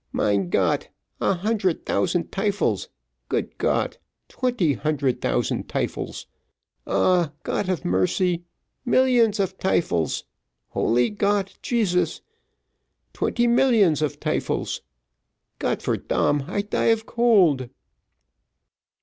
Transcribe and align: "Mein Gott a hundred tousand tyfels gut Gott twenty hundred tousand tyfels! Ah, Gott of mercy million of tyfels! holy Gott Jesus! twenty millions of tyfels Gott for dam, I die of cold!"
"Mein 0.11 0.49
Gott 0.49 0.89
a 1.19 1.35
hundred 1.35 1.85
tousand 1.85 2.31
tyfels 2.31 2.87
gut 3.29 3.55
Gott 3.59 3.99
twenty 4.29 4.73
hundred 4.73 5.21
tousand 5.21 5.67
tyfels! 5.69 6.25
Ah, 6.87 7.33
Gott 7.43 7.69
of 7.69 7.85
mercy 7.85 8.43
million 8.83 9.29
of 9.37 9.59
tyfels! 9.59 10.23
holy 10.69 11.11
Gott 11.11 11.55
Jesus! 11.61 12.21
twenty 13.13 13.45
millions 13.45 14.01
of 14.01 14.19
tyfels 14.19 14.81
Gott 15.59 15.83
for 15.83 15.97
dam, 15.97 16.45
I 16.47 16.63
die 16.63 16.85
of 16.85 17.05
cold!" 17.05 17.69